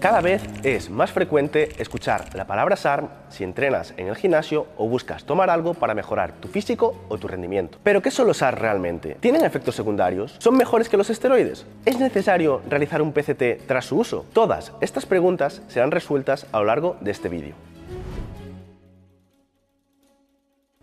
Cada 0.00 0.22
vez 0.22 0.42
es 0.62 0.88
más 0.88 1.12
frecuente 1.12 1.74
escuchar 1.76 2.34
la 2.34 2.46
palabra 2.46 2.74
SARM 2.74 3.08
si 3.28 3.44
entrenas 3.44 3.92
en 3.98 4.08
el 4.08 4.16
gimnasio 4.16 4.66
o 4.78 4.88
buscas 4.88 5.24
tomar 5.24 5.50
algo 5.50 5.74
para 5.74 5.94
mejorar 5.94 6.32
tu 6.32 6.48
físico 6.48 7.04
o 7.10 7.18
tu 7.18 7.28
rendimiento. 7.28 7.76
Pero 7.82 8.00
¿qué 8.00 8.10
son 8.10 8.26
los 8.26 8.38
SARM 8.38 8.58
realmente? 8.58 9.18
¿Tienen 9.20 9.44
efectos 9.44 9.74
secundarios? 9.74 10.36
¿Son 10.38 10.56
mejores 10.56 10.88
que 10.88 10.96
los 10.96 11.10
esteroides? 11.10 11.66
¿Es 11.84 12.00
necesario 12.00 12.62
realizar 12.66 13.02
un 13.02 13.12
PCT 13.12 13.66
tras 13.66 13.84
su 13.84 13.98
uso? 13.98 14.24
Todas 14.32 14.72
estas 14.80 15.04
preguntas 15.04 15.60
serán 15.68 15.90
resueltas 15.90 16.46
a 16.50 16.60
lo 16.60 16.64
largo 16.64 16.96
de 17.02 17.10
este 17.10 17.28
vídeo. 17.28 17.54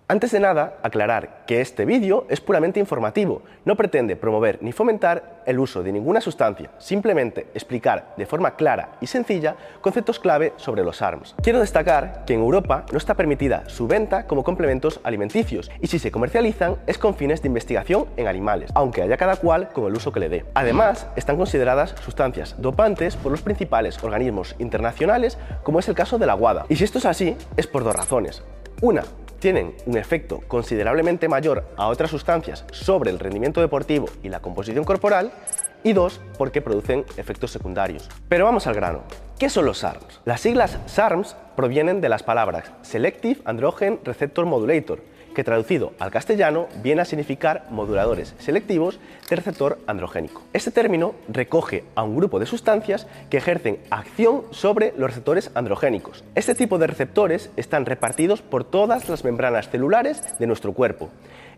Antes 0.09 0.31
de 0.31 0.39
nada, 0.39 0.77
aclarar 0.83 1.43
que 1.45 1.59
este 1.59 1.83
vídeo 1.83 2.25
es 2.29 2.39
puramente 2.39 2.79
informativo, 2.79 3.41
no 3.65 3.75
pretende 3.75 4.15
promover 4.15 4.57
ni 4.61 4.71
fomentar 4.71 5.41
el 5.45 5.59
uso 5.59 5.83
de 5.83 5.91
ninguna 5.91 6.21
sustancia, 6.21 6.69
simplemente 6.77 7.47
explicar 7.53 8.13
de 8.15 8.25
forma 8.25 8.55
clara 8.55 8.91
y 9.01 9.07
sencilla 9.07 9.57
conceptos 9.81 10.17
clave 10.17 10.53
sobre 10.55 10.85
los 10.85 11.01
ARMS. 11.01 11.35
Quiero 11.43 11.59
destacar 11.59 12.23
que 12.25 12.35
en 12.35 12.39
Europa 12.39 12.85
no 12.89 12.97
está 12.97 13.15
permitida 13.15 13.67
su 13.67 13.85
venta 13.85 14.27
como 14.27 14.45
complementos 14.45 15.01
alimenticios 15.03 15.69
y 15.81 15.87
si 15.87 15.99
se 15.99 16.09
comercializan 16.09 16.77
es 16.87 16.97
con 16.97 17.13
fines 17.13 17.41
de 17.41 17.49
investigación 17.49 18.05
en 18.15 18.27
animales, 18.27 18.71
aunque 18.75 19.01
haya 19.01 19.17
cada 19.17 19.35
cual 19.35 19.73
con 19.73 19.87
el 19.87 19.93
uso 19.93 20.13
que 20.13 20.21
le 20.21 20.29
dé. 20.29 20.45
Además, 20.53 21.07
están 21.17 21.35
consideradas 21.35 21.95
sustancias 22.01 22.55
dopantes 22.59 23.17
por 23.17 23.33
los 23.33 23.41
principales 23.41 24.01
organismos 24.01 24.55
internacionales, 24.57 25.37
como 25.63 25.79
es 25.79 25.89
el 25.89 25.95
caso 25.95 26.17
de 26.17 26.27
la 26.27 26.35
WADA. 26.35 26.65
Y 26.69 26.77
si 26.77 26.85
esto 26.85 26.97
es 26.97 27.05
así, 27.05 27.35
es 27.57 27.67
por 27.67 27.83
dos 27.83 27.93
razones. 27.93 28.41
Una, 28.79 29.03
tienen 29.39 29.75
un 29.85 29.97
efecto 29.97 30.41
considerablemente 30.47 31.27
mayor 31.27 31.65
a 31.77 31.87
otras 31.87 32.11
sustancias 32.11 32.65
sobre 32.71 33.11
el 33.11 33.19
rendimiento 33.19 33.61
deportivo 33.61 34.07
y 34.23 34.29
la 34.29 34.39
composición 34.39 34.83
corporal, 34.83 35.31
y 35.83 35.93
dos, 35.93 36.19
porque 36.37 36.61
producen 36.61 37.05
efectos 37.17 37.51
secundarios. 37.51 38.09
Pero 38.27 38.45
vamos 38.45 38.67
al 38.67 38.75
grano. 38.75 39.03
¿Qué 39.39 39.49
son 39.49 39.65
los 39.65 39.79
SARMs? 39.79 40.21
Las 40.25 40.41
siglas 40.41 40.79
SARMs 40.87 41.35
provienen 41.55 42.01
de 42.01 42.09
las 42.09 42.23
palabras 42.23 42.71
Selective 42.81 43.41
Androgen 43.45 43.99
Receptor 44.03 44.45
Modulator, 44.45 45.01
que 45.37 45.43
traducido 45.43 45.93
al 45.99 46.09
castellano 46.09 46.65
viene 46.81 47.03
a 47.03 47.05
significar 47.05 47.67
moduladores 47.69 48.33
selectivos 48.39 48.99
de 49.29 49.35
receptor 49.35 49.77
androgénico. 49.85 50.41
Este 50.51 50.71
término 50.71 51.13
recoge 51.29 51.83
a 51.93 52.01
un 52.01 52.17
grupo 52.17 52.39
de 52.39 52.47
sustancias 52.47 53.05
que 53.29 53.37
ejercen 53.37 53.77
acción 53.91 54.45
sobre 54.49 54.95
los 54.97 55.11
receptores 55.11 55.51
androgénicos. 55.53 56.23
Este 56.33 56.55
tipo 56.55 56.79
de 56.79 56.87
receptores 56.87 57.51
están 57.55 57.85
repartidos 57.85 58.41
por 58.41 58.63
todas 58.63 59.09
las 59.09 59.23
membranas 59.23 59.69
celulares 59.69 60.23
de 60.39 60.47
nuestro 60.47 60.73
cuerpo 60.73 61.11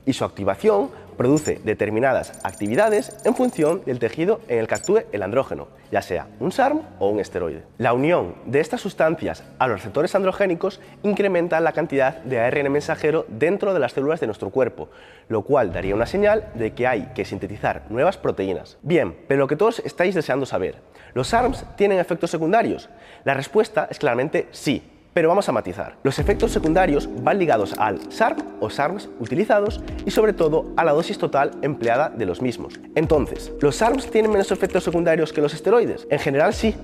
y 0.09 0.13
su 0.13 0.25
activación 0.25 0.89
produce 1.17 1.61
determinadas 1.63 2.33
actividades 2.43 3.15
en 3.25 3.35
función 3.35 3.83
del 3.85 3.99
tejido 3.99 4.41
en 4.47 4.57
el 4.57 4.67
que 4.67 4.73
actúe 4.73 5.03
el 5.11 5.21
andrógeno, 5.21 5.67
ya 5.91 6.01
sea 6.01 6.25
un 6.39 6.51
SARM 6.51 6.81
o 6.97 7.09
un 7.09 7.19
esteroide. 7.19 7.61
La 7.77 7.93
unión 7.93 8.33
de 8.47 8.59
estas 8.59 8.81
sustancias 8.81 9.43
a 9.59 9.67
los 9.67 9.77
receptores 9.77 10.15
androgénicos 10.15 10.81
incrementa 11.03 11.59
la 11.59 11.73
cantidad 11.73 12.15
de 12.23 12.39
ARN 12.39 12.71
mensajero 12.71 13.27
dentro 13.27 13.71
de 13.71 13.79
las 13.79 13.91
células 13.93 14.19
de 14.19 14.25
nuestro 14.25 14.49
cuerpo, 14.49 14.89
lo 15.27 15.43
cual 15.43 15.71
daría 15.71 15.93
una 15.93 16.07
señal 16.07 16.49
de 16.55 16.73
que 16.73 16.87
hay 16.87 17.11
que 17.13 17.23
sintetizar 17.23 17.83
nuevas 17.89 18.17
proteínas. 18.17 18.79
Bien, 18.81 19.15
pero 19.27 19.41
lo 19.41 19.47
que 19.47 19.57
todos 19.57 19.77
estáis 19.85 20.15
deseando 20.15 20.47
saber, 20.47 20.77
¿los 21.13 21.27
SARMs 21.27 21.65
tienen 21.75 21.99
efectos 21.99 22.31
secundarios? 22.31 22.89
La 23.25 23.35
respuesta 23.35 23.87
es 23.91 23.99
claramente 23.99 24.47
sí, 24.49 24.81
pero 25.13 25.29
vamos 25.29 25.49
a 25.49 25.51
matizar. 25.51 25.95
Los 26.03 26.19
efectos 26.19 26.51
secundarios 26.51 27.09
van 27.23 27.39
ligados 27.39 27.73
al 27.77 28.11
SARM 28.11 28.37
o 28.59 28.69
SARMs 28.69 29.09
utilizados 29.19 29.81
y 30.05 30.11
sobre 30.11 30.33
todo 30.33 30.71
a 30.77 30.83
la 30.83 30.91
dosis 30.91 31.17
total 31.17 31.51
empleada 31.61 32.09
de 32.09 32.25
los 32.25 32.41
mismos. 32.41 32.79
Entonces, 32.95 33.51
¿los 33.61 33.75
SARMs 33.75 34.09
tienen 34.11 34.31
menos 34.31 34.51
efectos 34.51 34.83
secundarios 34.83 35.33
que 35.33 35.41
los 35.41 35.53
esteroides? 35.53 36.07
En 36.09 36.19
general 36.19 36.53
sí, 36.53 36.75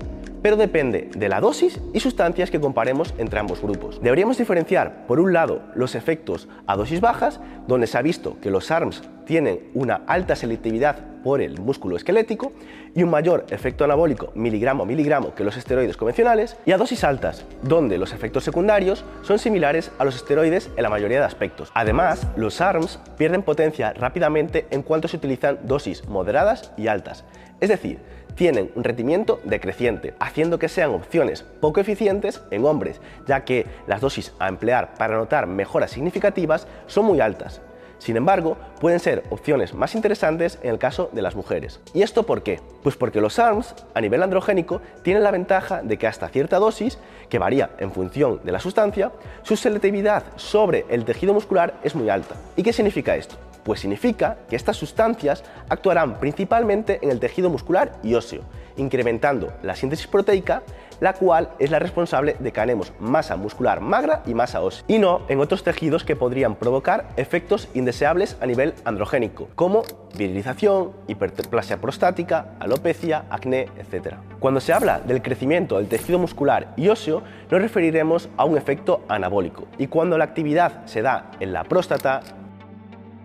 pero 0.46 0.56
depende 0.56 1.10
de 1.12 1.28
la 1.28 1.40
dosis 1.40 1.80
y 1.92 1.98
sustancias 1.98 2.52
que 2.52 2.60
comparemos 2.60 3.12
entre 3.18 3.40
ambos 3.40 3.60
grupos. 3.60 4.00
Deberíamos 4.00 4.38
diferenciar, 4.38 5.04
por 5.08 5.18
un 5.18 5.32
lado, 5.32 5.62
los 5.74 5.96
efectos 5.96 6.46
a 6.68 6.76
dosis 6.76 7.00
bajas, 7.00 7.40
donde 7.66 7.88
se 7.88 7.98
ha 7.98 8.02
visto 8.02 8.38
que 8.40 8.52
los 8.52 8.66
SARMs 8.66 9.02
tienen 9.24 9.58
una 9.74 10.02
alta 10.06 10.36
selectividad 10.36 10.98
por 11.24 11.40
el 11.40 11.58
músculo 11.58 11.96
esquelético 11.96 12.52
y 12.94 13.02
un 13.02 13.10
mayor 13.10 13.44
efecto 13.50 13.82
anabólico 13.82 14.30
miligramo 14.36 14.84
a 14.84 14.86
miligramo 14.86 15.34
que 15.34 15.42
los 15.42 15.56
esteroides 15.56 15.96
convencionales, 15.96 16.56
y 16.64 16.70
a 16.70 16.78
dosis 16.78 17.02
altas, 17.02 17.44
donde 17.62 17.98
los 17.98 18.12
efectos 18.12 18.44
secundarios 18.44 19.04
son 19.22 19.40
similares 19.40 19.90
a 19.98 20.04
los 20.04 20.14
esteroides 20.14 20.70
en 20.76 20.84
la 20.84 20.90
mayoría 20.90 21.18
de 21.18 21.26
aspectos. 21.26 21.72
Además, 21.74 22.24
los 22.36 22.54
SARMs 22.54 23.00
pierden 23.18 23.42
potencia 23.42 23.92
rápidamente 23.94 24.68
en 24.70 24.82
cuanto 24.82 25.08
se 25.08 25.16
utilizan 25.16 25.58
dosis 25.64 26.06
moderadas 26.06 26.70
y 26.76 26.86
altas, 26.86 27.24
es 27.58 27.68
decir, 27.68 27.98
tienen 28.36 28.70
un 28.76 28.84
rendimiento 28.84 29.40
decreciente, 29.44 30.14
haciendo 30.20 30.58
que 30.58 30.68
sean 30.68 30.90
opciones 30.90 31.42
poco 31.60 31.80
eficientes 31.80 32.42
en 32.50 32.64
hombres, 32.64 33.00
ya 33.26 33.44
que 33.44 33.66
las 33.86 34.00
dosis 34.00 34.32
a 34.38 34.48
emplear 34.48 34.94
para 34.94 35.16
notar 35.16 35.46
mejoras 35.46 35.90
significativas 35.90 36.68
son 36.86 37.06
muy 37.06 37.20
altas. 37.20 37.60
Sin 37.98 38.16
embargo, 38.16 38.58
pueden 38.78 39.00
ser 39.00 39.24
opciones 39.30 39.72
más 39.72 39.94
interesantes 39.94 40.58
en 40.62 40.70
el 40.70 40.78
caso 40.78 41.08
de 41.12 41.22
las 41.22 41.34
mujeres. 41.34 41.80
¿Y 41.94 42.02
esto 42.02 42.24
por 42.24 42.42
qué? 42.42 42.60
Pues 42.82 42.94
porque 42.94 43.22
los 43.22 43.38
ARMS 43.38 43.74
a 43.94 44.00
nivel 44.02 44.22
androgénico 44.22 44.82
tienen 45.02 45.22
la 45.22 45.30
ventaja 45.30 45.82
de 45.82 45.96
que 45.96 46.06
hasta 46.06 46.28
cierta 46.28 46.58
dosis, 46.58 46.98
que 47.30 47.38
varía 47.38 47.70
en 47.78 47.90
función 47.90 48.40
de 48.44 48.52
la 48.52 48.60
sustancia, 48.60 49.12
su 49.42 49.56
selectividad 49.56 50.24
sobre 50.36 50.84
el 50.90 51.06
tejido 51.06 51.32
muscular 51.32 51.80
es 51.82 51.94
muy 51.94 52.10
alta. 52.10 52.34
¿Y 52.54 52.62
qué 52.62 52.74
significa 52.74 53.16
esto? 53.16 53.36
Pues 53.66 53.80
significa 53.80 54.36
que 54.48 54.54
estas 54.54 54.76
sustancias 54.76 55.42
actuarán 55.68 56.20
principalmente 56.20 57.00
en 57.02 57.10
el 57.10 57.18
tejido 57.18 57.50
muscular 57.50 57.98
y 58.04 58.14
óseo, 58.14 58.42
incrementando 58.76 59.52
la 59.64 59.74
síntesis 59.74 60.06
proteica, 60.06 60.62
la 61.00 61.14
cual 61.14 61.50
es 61.58 61.72
la 61.72 61.80
responsable 61.80 62.36
de 62.38 62.52
que 62.52 62.60
ganemos 62.60 62.92
masa 63.00 63.34
muscular 63.34 63.80
magra 63.80 64.22
y 64.24 64.34
masa 64.34 64.60
ósea, 64.60 64.84
y 64.86 65.00
no 65.00 65.22
en 65.28 65.40
otros 65.40 65.64
tejidos 65.64 66.04
que 66.04 66.14
podrían 66.14 66.54
provocar 66.54 67.08
efectos 67.16 67.68
indeseables 67.74 68.36
a 68.40 68.46
nivel 68.46 68.72
androgénico, 68.84 69.48
como 69.56 69.82
virilización, 70.16 70.92
hiperplasia 71.08 71.80
prostática, 71.80 72.54
alopecia, 72.60 73.24
acné, 73.30 73.66
etc. 73.78 74.14
Cuando 74.38 74.60
se 74.60 74.74
habla 74.74 75.00
del 75.00 75.22
crecimiento 75.22 75.78
del 75.78 75.88
tejido 75.88 76.20
muscular 76.20 76.72
y 76.76 76.88
óseo, 76.88 77.24
nos 77.50 77.60
referiremos 77.60 78.28
a 78.36 78.44
un 78.44 78.56
efecto 78.56 79.02
anabólico, 79.08 79.64
y 79.76 79.88
cuando 79.88 80.16
la 80.16 80.24
actividad 80.24 80.86
se 80.86 81.02
da 81.02 81.32
en 81.40 81.52
la 81.52 81.64
próstata, 81.64 82.20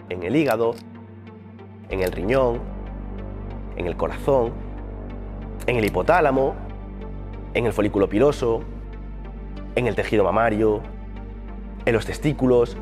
en 0.10 0.24
el 0.24 0.36
hígado, 0.36 0.76
en 1.90 2.02
el 2.02 2.12
riñón, 2.12 2.60
en 3.78 3.88
el 3.88 3.96
corazón, 3.96 4.52
en 5.68 5.78
el 5.78 5.86
hipotálamo, 5.86 6.56
en 7.54 7.66
el 7.66 7.74
folículo 7.74 8.10
piloso, 8.10 8.62
en 9.76 9.88
el 9.88 9.96
tejido 9.96 10.24
mamario, 10.24 10.82
en 11.86 11.94
los 11.94 12.06
testículos, 12.06 12.78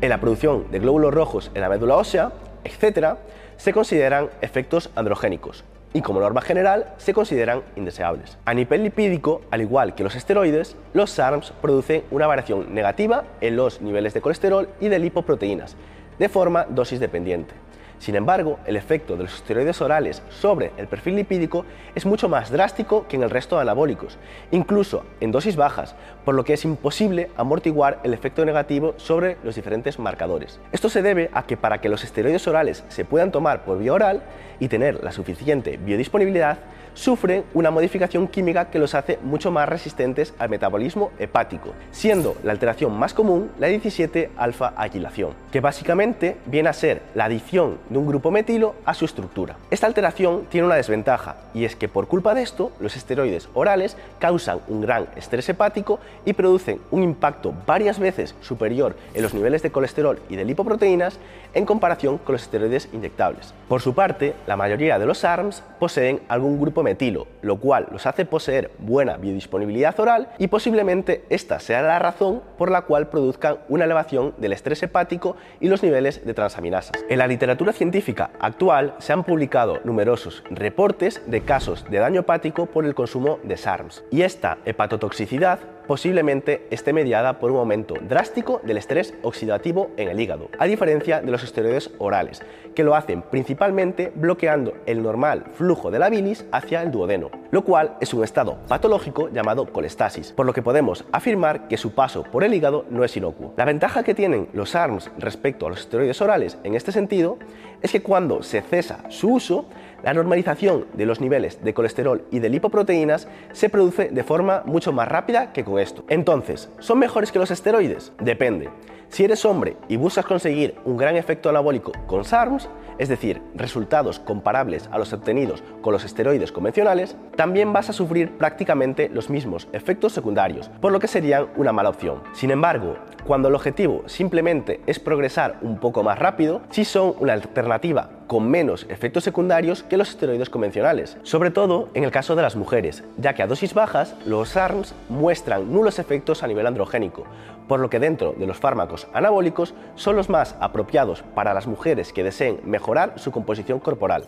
en 0.00 0.08
la 0.08 0.20
producción 0.20 0.70
de 0.70 0.78
glóbulos 0.78 1.14
rojos 1.14 1.50
en 1.54 1.60
la 1.60 1.68
médula 1.68 1.96
ósea, 1.96 2.32
etc., 2.64 3.16
se 3.56 3.72
consideran 3.72 4.30
efectos 4.40 4.90
androgénicos 4.96 5.64
y 5.94 6.02
como 6.02 6.20
norma 6.20 6.40
general 6.40 6.92
se 6.98 7.14
consideran 7.14 7.62
indeseables. 7.76 8.36
A 8.44 8.52
nivel 8.52 8.82
lipídico, 8.82 9.42
al 9.50 9.62
igual 9.62 9.94
que 9.94 10.02
los 10.02 10.16
esteroides, 10.16 10.76
los 10.92 11.10
SARMs 11.10 11.52
producen 11.62 12.02
una 12.10 12.26
variación 12.26 12.74
negativa 12.74 13.24
en 13.40 13.56
los 13.56 13.80
niveles 13.80 14.12
de 14.12 14.20
colesterol 14.20 14.68
y 14.80 14.88
de 14.88 14.98
lipoproteínas, 14.98 15.76
de 16.18 16.28
forma 16.28 16.64
dosis 16.68 17.00
dependiente. 17.00 17.63
Sin 18.04 18.16
embargo, 18.16 18.58
el 18.66 18.76
efecto 18.76 19.16
de 19.16 19.22
los 19.22 19.34
esteroides 19.34 19.80
orales 19.80 20.22
sobre 20.28 20.72
el 20.76 20.88
perfil 20.88 21.16
lipídico 21.16 21.64
es 21.94 22.04
mucho 22.04 22.28
más 22.28 22.50
drástico 22.50 23.06
que 23.08 23.16
en 23.16 23.22
el 23.22 23.30
resto 23.30 23.56
de 23.56 23.62
anabólicos, 23.62 24.18
incluso 24.50 25.06
en 25.22 25.32
dosis 25.32 25.56
bajas, 25.56 25.94
por 26.22 26.34
lo 26.34 26.44
que 26.44 26.52
es 26.52 26.66
imposible 26.66 27.30
amortiguar 27.34 28.00
el 28.02 28.12
efecto 28.12 28.44
negativo 28.44 28.92
sobre 28.98 29.38
los 29.42 29.54
diferentes 29.54 29.98
marcadores. 29.98 30.60
Esto 30.70 30.90
se 30.90 31.00
debe 31.00 31.30
a 31.32 31.46
que 31.46 31.56
para 31.56 31.80
que 31.80 31.88
los 31.88 32.04
esteroides 32.04 32.46
orales 32.46 32.84
se 32.88 33.06
puedan 33.06 33.32
tomar 33.32 33.64
por 33.64 33.78
vía 33.78 33.94
oral 33.94 34.22
y 34.60 34.68
tener 34.68 35.02
la 35.02 35.10
suficiente 35.10 35.78
biodisponibilidad, 35.78 36.58
sufren 36.94 37.44
una 37.54 37.70
modificación 37.70 38.28
química 38.28 38.70
que 38.70 38.78
los 38.78 38.94
hace 38.94 39.18
mucho 39.22 39.50
más 39.50 39.68
resistentes 39.68 40.32
al 40.38 40.48
metabolismo 40.48 41.10
hepático, 41.18 41.74
siendo 41.90 42.36
la 42.44 42.52
alteración 42.52 42.96
más 42.96 43.14
común 43.14 43.50
la 43.58 43.68
17-alfa-aquilación, 43.68 45.32
que 45.50 45.60
básicamente 45.60 46.36
viene 46.46 46.68
a 46.68 46.72
ser 46.72 47.02
la 47.14 47.24
adición 47.24 47.78
un 47.96 48.06
grupo 48.06 48.30
metilo 48.30 48.74
a 48.84 48.94
su 48.94 49.04
estructura. 49.04 49.56
Esta 49.70 49.86
alteración 49.86 50.46
tiene 50.50 50.66
una 50.66 50.76
desventaja 50.76 51.36
y 51.54 51.64
es 51.64 51.76
que 51.76 51.88
por 51.88 52.08
culpa 52.08 52.34
de 52.34 52.42
esto 52.42 52.72
los 52.80 52.96
esteroides 52.96 53.48
orales 53.54 53.96
causan 54.18 54.60
un 54.68 54.80
gran 54.80 55.06
estrés 55.16 55.48
hepático 55.48 56.00
y 56.24 56.32
producen 56.32 56.80
un 56.90 57.02
impacto 57.02 57.54
varias 57.66 57.98
veces 57.98 58.34
superior 58.40 58.96
en 59.14 59.22
los 59.22 59.34
niveles 59.34 59.62
de 59.62 59.70
colesterol 59.70 60.20
y 60.28 60.36
de 60.36 60.44
lipoproteínas 60.44 61.18
en 61.54 61.66
comparación 61.66 62.18
con 62.18 62.32
los 62.32 62.42
esteroides 62.42 62.88
inyectables. 62.92 63.54
Por 63.68 63.80
su 63.80 63.94
parte, 63.94 64.34
la 64.46 64.56
mayoría 64.56 64.98
de 64.98 65.06
los 65.06 65.24
ARMS 65.24 65.62
poseen 65.78 66.20
algún 66.28 66.60
grupo 66.60 66.82
metilo, 66.82 67.26
lo 67.42 67.56
cual 67.56 67.86
los 67.92 68.06
hace 68.06 68.24
poseer 68.24 68.70
buena 68.78 69.16
biodisponibilidad 69.16 69.98
oral 70.00 70.28
y 70.38 70.48
posiblemente 70.48 71.24
esta 71.30 71.60
sea 71.60 71.82
la 71.82 71.98
razón 71.98 72.42
por 72.58 72.70
la 72.70 72.82
cual 72.82 73.08
produzcan 73.08 73.58
una 73.68 73.84
elevación 73.84 74.34
del 74.38 74.52
estrés 74.52 74.82
hepático 74.82 75.36
y 75.60 75.68
los 75.68 75.82
niveles 75.82 76.24
de 76.24 76.34
transaminasas. 76.34 76.92
En 77.08 77.18
la 77.18 77.26
literatura 77.26 77.72
científica 77.74 78.30
actual 78.40 78.94
se 78.98 79.12
han 79.12 79.24
publicado 79.24 79.80
numerosos 79.84 80.42
reportes 80.50 81.22
de 81.26 81.42
casos 81.42 81.84
de 81.90 81.98
daño 81.98 82.20
hepático 82.20 82.66
por 82.66 82.86
el 82.86 82.94
consumo 82.94 83.38
de 83.42 83.56
SARMs. 83.56 84.04
Y 84.10 84.22
esta 84.22 84.58
hepatotoxicidad 84.64 85.58
posiblemente 85.86 86.66
esté 86.70 86.92
mediada 86.92 87.38
por 87.38 87.50
un 87.50 87.58
aumento 87.58 87.94
drástico 88.00 88.60
del 88.64 88.78
estrés 88.78 89.14
oxidativo 89.22 89.90
en 89.96 90.08
el 90.08 90.20
hígado, 90.20 90.48
a 90.58 90.66
diferencia 90.66 91.20
de 91.20 91.30
los 91.30 91.42
esteroides 91.42 91.90
orales, 91.98 92.42
que 92.74 92.84
lo 92.84 92.94
hacen 92.94 93.22
principalmente 93.22 94.12
bloqueando 94.14 94.74
el 94.86 95.02
normal 95.02 95.44
flujo 95.52 95.90
de 95.90 95.98
la 95.98 96.10
bilis 96.10 96.44
hacia 96.52 96.82
el 96.82 96.90
duodeno, 96.90 97.30
lo 97.50 97.64
cual 97.64 97.96
es 98.00 98.12
un 98.14 98.24
estado 98.24 98.58
patológico 98.68 99.28
llamado 99.28 99.72
colestasis, 99.72 100.32
por 100.32 100.46
lo 100.46 100.52
que 100.52 100.62
podemos 100.62 101.04
afirmar 101.12 101.68
que 101.68 101.76
su 101.76 101.94
paso 101.94 102.24
por 102.24 102.44
el 102.44 102.54
hígado 102.54 102.84
no 102.90 103.04
es 103.04 103.16
inocuo. 103.16 103.52
La 103.56 103.64
ventaja 103.64 104.02
que 104.02 104.14
tienen 104.14 104.48
los 104.52 104.74
ARMS 104.74 105.10
respecto 105.18 105.66
a 105.66 105.70
los 105.70 105.80
esteroides 105.80 106.20
orales 106.20 106.58
en 106.64 106.74
este 106.74 106.92
sentido 106.92 107.38
es 107.82 107.92
que 107.92 108.02
cuando 108.02 108.42
se 108.42 108.62
cesa 108.62 109.00
su 109.08 109.34
uso, 109.34 109.66
la 110.04 110.12
normalización 110.12 110.84
de 110.92 111.06
los 111.06 111.20
niveles 111.20 111.64
de 111.64 111.72
colesterol 111.72 112.24
y 112.30 112.38
de 112.38 112.50
lipoproteínas 112.50 113.26
se 113.52 113.70
produce 113.70 114.10
de 114.10 114.22
forma 114.22 114.62
mucho 114.66 114.92
más 114.92 115.08
rápida 115.08 115.52
que 115.52 115.64
con 115.64 115.78
esto. 115.78 116.04
Entonces, 116.08 116.68
¿son 116.78 116.98
mejores 116.98 117.32
que 117.32 117.38
los 117.38 117.50
esteroides? 117.50 118.12
Depende. 118.20 118.68
Si 119.08 119.24
eres 119.24 119.44
hombre 119.44 119.76
y 119.88 119.96
buscas 119.96 120.26
conseguir 120.26 120.74
un 120.84 120.96
gran 120.96 121.16
efecto 121.16 121.48
anabólico 121.48 121.92
con 122.06 122.24
SARMs, 122.24 122.68
es 122.98 123.08
decir, 123.08 123.40
resultados 123.54 124.18
comparables 124.18 124.88
a 124.92 124.98
los 124.98 125.12
obtenidos 125.12 125.62
con 125.80 125.92
los 125.92 126.04
esteroides 126.04 126.52
convencionales, 126.52 127.16
también 127.36 127.72
vas 127.72 127.90
a 127.90 127.92
sufrir 127.92 128.36
prácticamente 128.36 129.08
los 129.08 129.30
mismos 129.30 129.68
efectos 129.72 130.12
secundarios, 130.12 130.68
por 130.80 130.92
lo 130.92 131.00
que 131.00 131.08
serían 131.08 131.46
una 131.56 131.72
mala 131.72 131.90
opción. 131.90 132.22
Sin 132.32 132.50
embargo, 132.50 132.96
cuando 133.24 133.48
el 133.48 133.54
objetivo 133.54 134.02
simplemente 134.06 134.80
es 134.86 135.00
progresar 135.00 135.58
un 135.62 135.78
poco 135.78 136.02
más 136.02 136.18
rápido, 136.18 136.60
sí 136.70 136.84
son 136.84 137.14
una 137.20 137.32
alternativa 137.32 138.10
con 138.26 138.48
menos 138.50 138.86
efectos 138.88 139.24
secundarios 139.24 139.82
que 139.82 139.96
los 139.96 140.10
esteroides 140.10 140.50
convencionales, 140.50 141.16
sobre 141.22 141.50
todo 141.50 141.88
en 141.94 142.04
el 142.04 142.10
caso 142.10 142.36
de 142.36 142.42
las 142.42 142.56
mujeres, 142.56 143.04
ya 143.16 143.34
que 143.34 143.42
a 143.42 143.46
dosis 143.46 143.74
bajas 143.74 144.14
los 144.26 144.56
ARMS 144.56 144.94
muestran 145.08 145.72
nulos 145.72 145.98
efectos 145.98 146.42
a 146.42 146.46
nivel 146.46 146.66
androgénico, 146.66 147.24
por 147.68 147.80
lo 147.80 147.90
que 147.90 148.00
dentro 148.00 148.34
de 148.36 148.46
los 148.46 148.58
fármacos 148.58 149.06
anabólicos 149.12 149.74
son 149.94 150.16
los 150.16 150.28
más 150.28 150.56
apropiados 150.60 151.22
para 151.34 151.54
las 151.54 151.66
mujeres 151.66 152.12
que 152.12 152.24
deseen 152.24 152.60
mejorar 152.64 153.14
su 153.16 153.30
composición 153.30 153.80
corporal. 153.80 154.26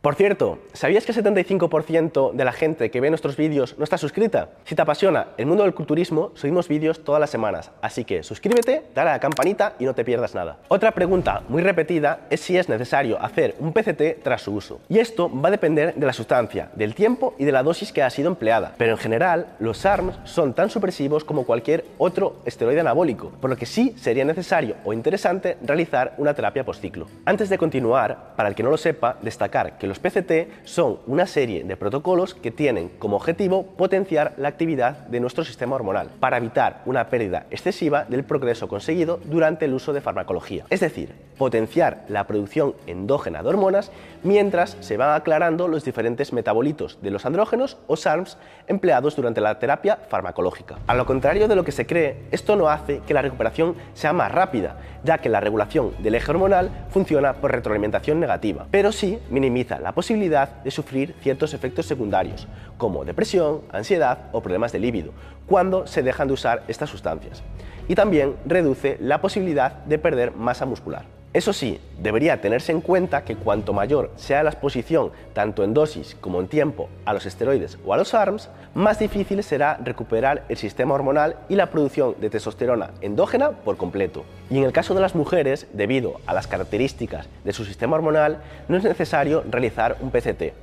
Por 0.00 0.14
cierto, 0.14 0.60
¿sabías 0.74 1.04
que 1.04 1.10
el 1.10 1.18
75% 1.18 2.32
de 2.32 2.44
la 2.44 2.52
gente 2.52 2.88
que 2.88 3.00
ve 3.00 3.10
nuestros 3.10 3.36
vídeos 3.36 3.76
no 3.78 3.84
está 3.84 3.98
suscrita? 3.98 4.50
Si 4.64 4.76
te 4.76 4.82
apasiona 4.82 5.30
el 5.36 5.46
mundo 5.46 5.64
del 5.64 5.74
culturismo, 5.74 6.30
subimos 6.34 6.68
vídeos 6.68 7.02
todas 7.02 7.20
las 7.20 7.30
semanas, 7.30 7.72
así 7.82 8.04
que 8.04 8.22
suscríbete, 8.22 8.84
dale 8.94 9.10
a 9.10 9.14
la 9.14 9.18
campanita 9.18 9.74
y 9.80 9.86
no 9.86 9.96
te 9.96 10.04
pierdas 10.04 10.36
nada. 10.36 10.58
Otra 10.68 10.92
pregunta 10.92 11.42
muy 11.48 11.62
repetida 11.62 12.20
es 12.30 12.40
si 12.40 12.56
es 12.56 12.68
necesario 12.68 13.20
hacer 13.20 13.56
un 13.58 13.72
PCT 13.72 14.22
tras 14.22 14.42
su 14.42 14.52
uso. 14.52 14.78
Y 14.88 15.00
esto 15.00 15.28
va 15.28 15.48
a 15.48 15.50
depender 15.50 15.92
de 15.96 16.06
la 16.06 16.12
sustancia, 16.12 16.70
del 16.76 16.94
tiempo 16.94 17.34
y 17.36 17.44
de 17.44 17.50
la 17.50 17.64
dosis 17.64 17.90
que 17.90 18.04
ha 18.04 18.10
sido 18.10 18.28
empleada. 18.28 18.74
Pero 18.78 18.92
en 18.92 18.98
general, 18.98 19.46
los 19.58 19.84
ARMS 19.84 20.20
son 20.22 20.54
tan 20.54 20.70
supresivos 20.70 21.24
como 21.24 21.44
cualquier 21.44 21.84
otro 21.98 22.36
esteroide 22.44 22.80
anabólico, 22.80 23.32
por 23.40 23.50
lo 23.50 23.56
que 23.56 23.66
sí 23.66 23.96
sería 23.98 24.24
necesario 24.24 24.76
o 24.84 24.92
interesante 24.92 25.58
realizar 25.60 26.14
una 26.18 26.34
terapia 26.34 26.64
postciclo. 26.64 27.08
Antes 27.24 27.48
de 27.48 27.58
continuar, 27.58 28.36
para 28.36 28.48
el 28.48 28.54
que 28.54 28.62
no 28.62 28.70
lo 28.70 28.76
sepa, 28.76 29.16
destacar 29.22 29.76
que 29.76 29.87
los 29.88 29.98
PCT 29.98 30.64
son 30.64 30.98
una 31.06 31.26
serie 31.26 31.64
de 31.64 31.76
protocolos 31.76 32.34
que 32.34 32.50
tienen 32.50 32.90
como 32.98 33.16
objetivo 33.16 33.64
potenciar 33.64 34.34
la 34.36 34.48
actividad 34.48 35.06
de 35.08 35.20
nuestro 35.20 35.44
sistema 35.44 35.76
hormonal 35.76 36.10
para 36.20 36.36
evitar 36.36 36.82
una 36.86 37.08
pérdida 37.08 37.46
excesiva 37.50 38.04
del 38.04 38.24
progreso 38.24 38.68
conseguido 38.68 39.20
durante 39.24 39.64
el 39.64 39.74
uso 39.74 39.92
de 39.92 40.00
farmacología. 40.00 40.64
Es 40.70 40.80
decir, 40.80 41.14
potenciar 41.38 42.04
la 42.08 42.26
producción 42.26 42.74
endógena 42.86 43.42
de 43.42 43.48
hormonas 43.48 43.90
mientras 44.22 44.76
se 44.80 44.96
van 44.96 45.14
aclarando 45.14 45.68
los 45.68 45.84
diferentes 45.84 46.32
metabolitos 46.32 46.98
de 47.00 47.10
los 47.10 47.24
andrógenos 47.24 47.78
o 47.86 47.96
SARMs 47.96 48.36
empleados 48.66 49.16
durante 49.16 49.40
la 49.40 49.58
terapia 49.58 49.98
farmacológica. 50.08 50.78
A 50.86 50.94
lo 50.94 51.06
contrario 51.06 51.48
de 51.48 51.56
lo 51.56 51.64
que 51.64 51.72
se 51.72 51.86
cree, 51.86 52.24
esto 52.30 52.56
no 52.56 52.68
hace 52.68 53.00
que 53.06 53.14
la 53.14 53.22
recuperación 53.22 53.76
sea 53.94 54.12
más 54.12 54.32
rápida, 54.32 54.76
ya 55.04 55.18
que 55.18 55.28
la 55.28 55.40
regulación 55.40 55.92
del 56.02 56.16
eje 56.16 56.30
hormonal 56.30 56.70
funciona 56.90 57.34
por 57.34 57.52
retroalimentación 57.52 58.20
negativa, 58.20 58.66
pero 58.70 58.92
sí 58.92 59.18
minimiza 59.30 59.77
la 59.80 59.92
posibilidad 59.92 60.62
de 60.62 60.70
sufrir 60.70 61.14
ciertos 61.20 61.54
efectos 61.54 61.86
secundarios, 61.86 62.46
como 62.76 63.04
depresión, 63.04 63.62
ansiedad 63.72 64.28
o 64.32 64.40
problemas 64.40 64.72
de 64.72 64.78
líbido, 64.78 65.12
cuando 65.46 65.86
se 65.86 66.02
dejan 66.02 66.28
de 66.28 66.34
usar 66.34 66.62
estas 66.68 66.90
sustancias. 66.90 67.42
Y 67.88 67.94
también 67.94 68.36
reduce 68.46 68.98
la 69.00 69.20
posibilidad 69.20 69.72
de 69.84 69.98
perder 69.98 70.32
masa 70.32 70.66
muscular. 70.66 71.17
Eso 71.34 71.52
sí, 71.52 71.78
debería 71.98 72.40
tenerse 72.40 72.72
en 72.72 72.80
cuenta 72.80 73.22
que 73.22 73.36
cuanto 73.36 73.74
mayor 73.74 74.10
sea 74.16 74.42
la 74.42 74.48
exposición, 74.48 75.12
tanto 75.34 75.62
en 75.62 75.74
dosis 75.74 76.16
como 76.22 76.40
en 76.40 76.48
tiempo, 76.48 76.88
a 77.04 77.12
los 77.12 77.26
esteroides 77.26 77.78
o 77.84 77.92
a 77.92 77.98
los 77.98 78.14
ARMS, 78.14 78.48
más 78.74 78.98
difícil 78.98 79.42
será 79.42 79.78
recuperar 79.84 80.44
el 80.48 80.56
sistema 80.56 80.94
hormonal 80.94 81.36
y 81.50 81.56
la 81.56 81.70
producción 81.70 82.14
de 82.18 82.30
testosterona 82.30 82.92
endógena 83.02 83.50
por 83.50 83.76
completo. 83.76 84.24
Y 84.48 84.56
en 84.56 84.64
el 84.64 84.72
caso 84.72 84.94
de 84.94 85.02
las 85.02 85.14
mujeres, 85.14 85.66
debido 85.74 86.14
a 86.26 86.32
las 86.32 86.46
características 86.46 87.28
de 87.44 87.52
su 87.52 87.66
sistema 87.66 87.96
hormonal, 87.96 88.38
no 88.68 88.78
es 88.78 88.84
necesario 88.84 89.44
realizar 89.50 89.98
un 90.00 90.10
PCT. 90.10 90.54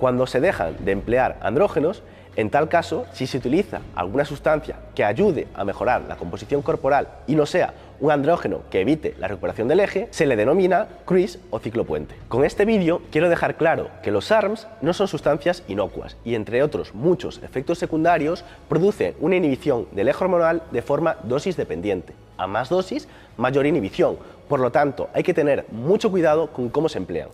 Cuando 0.00 0.26
se 0.26 0.40
dejan 0.40 0.76
de 0.82 0.92
emplear 0.92 1.36
andrógenos, 1.42 2.02
en 2.34 2.48
tal 2.48 2.70
caso, 2.70 3.04
si 3.12 3.26
se 3.26 3.36
utiliza 3.36 3.82
alguna 3.94 4.24
sustancia 4.24 4.76
que 4.94 5.04
ayude 5.04 5.46
a 5.54 5.62
mejorar 5.62 6.04
la 6.08 6.16
composición 6.16 6.62
corporal 6.62 7.08
y 7.26 7.34
no 7.34 7.44
sea 7.44 7.74
un 8.00 8.10
andrógeno 8.10 8.62
que 8.70 8.80
evite 8.80 9.14
la 9.18 9.28
recuperación 9.28 9.68
del 9.68 9.80
eje, 9.80 10.08
se 10.10 10.24
le 10.24 10.36
denomina 10.36 10.88
CRIS 11.04 11.38
o 11.50 11.58
ciclopuente. 11.58 12.14
Con 12.28 12.46
este 12.46 12.64
vídeo 12.64 13.02
quiero 13.12 13.28
dejar 13.28 13.58
claro 13.58 13.90
que 14.02 14.10
los 14.10 14.32
ARMS 14.32 14.68
no 14.80 14.94
son 14.94 15.06
sustancias 15.06 15.64
inocuas 15.68 16.16
y 16.24 16.34
entre 16.34 16.62
otros 16.62 16.94
muchos 16.94 17.42
efectos 17.42 17.78
secundarios 17.78 18.42
producen 18.70 19.14
una 19.20 19.36
inhibición 19.36 19.86
del 19.92 20.08
eje 20.08 20.24
hormonal 20.24 20.62
de 20.70 20.80
forma 20.80 21.16
dosis 21.24 21.58
dependiente. 21.58 22.14
A 22.38 22.46
más 22.46 22.70
dosis, 22.70 23.06
mayor 23.36 23.66
inhibición. 23.66 24.16
Por 24.48 24.60
lo 24.60 24.72
tanto, 24.72 25.10
hay 25.12 25.24
que 25.24 25.34
tener 25.34 25.66
mucho 25.70 26.10
cuidado 26.10 26.46
con 26.54 26.70
cómo 26.70 26.88
se 26.88 26.96
emplean. 26.96 27.28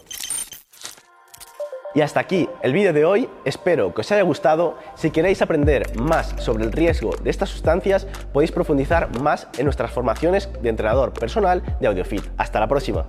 Y 1.97 2.03
hasta 2.03 2.21
aquí 2.21 2.47
el 2.61 2.75
vídeo 2.75 2.93
de 2.93 3.07
hoy, 3.07 3.27
espero 3.47 3.95
que 3.95 4.03
os 4.03 4.13
haya 4.13 4.21
gustado. 4.21 4.77
Si 4.97 5.11
queréis 5.11 5.41
aprender 5.41 5.97
más 5.99 6.35
sobre 6.37 6.65
el 6.65 6.73
riesgo 6.73 7.17
de 7.23 7.31
estas 7.31 7.49
sustancias, 7.49 8.07
podéis 8.35 8.53
profundizar 8.53 9.19
más 9.23 9.49
en 9.57 9.65
nuestras 9.65 9.93
formaciones 9.93 10.51
de 10.61 10.69
entrenador 10.69 11.15
personal 11.15 11.63
de 11.81 11.87
AudioFit. 11.87 12.23
Hasta 12.37 12.61
la 12.61 12.69
próxima. 12.69 13.07